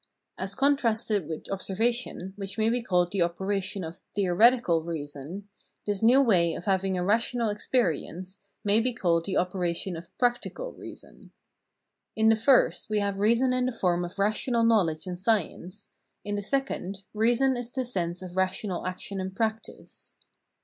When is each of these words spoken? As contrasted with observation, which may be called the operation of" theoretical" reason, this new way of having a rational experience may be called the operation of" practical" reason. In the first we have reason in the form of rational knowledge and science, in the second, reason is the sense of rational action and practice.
As 0.35 0.55
contrasted 0.55 1.27
with 1.27 1.47
observation, 1.51 2.33
which 2.35 2.57
may 2.57 2.71
be 2.71 2.81
called 2.81 3.11
the 3.11 3.21
operation 3.21 3.83
of" 3.83 4.01
theoretical" 4.15 4.81
reason, 4.83 5.47
this 5.85 6.01
new 6.01 6.23
way 6.23 6.55
of 6.55 6.65
having 6.65 6.97
a 6.97 7.03
rational 7.05 7.51
experience 7.51 8.39
may 8.63 8.79
be 8.79 8.93
called 8.95 9.25
the 9.25 9.37
operation 9.37 9.95
of" 9.95 10.09
practical" 10.17 10.73
reason. 10.73 11.33
In 12.15 12.29
the 12.29 12.35
first 12.35 12.89
we 12.89 12.97
have 12.97 13.19
reason 13.19 13.53
in 13.53 13.67
the 13.67 13.71
form 13.71 14.03
of 14.03 14.17
rational 14.17 14.63
knowledge 14.63 15.05
and 15.05 15.19
science, 15.19 15.91
in 16.25 16.33
the 16.33 16.41
second, 16.41 17.03
reason 17.13 17.55
is 17.55 17.69
the 17.69 17.85
sense 17.85 18.23
of 18.23 18.35
rational 18.35 18.87
action 18.87 19.21
and 19.21 19.35
practice. 19.35 20.15